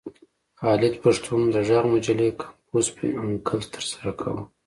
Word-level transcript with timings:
خالد 0.59 0.93
پښتون 1.03 1.41
د 1.53 1.55
غږ 1.67 1.85
مجلې 1.93 2.29
کمپوز 2.41 2.85
په 2.95 3.05
انکل 3.23 3.61
ترسره 3.73 4.11
کاوه. 4.19 4.43